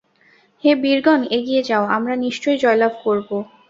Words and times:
হে 0.63 0.71
বীরগণ, 0.83 1.21
এগিয়ে 1.37 1.61
যাও, 1.63 1.83
আমরা 1.87 2.13
নিশ্চয় 2.25 2.55
জয়লাভ 2.57 2.93
করব। 3.03 3.29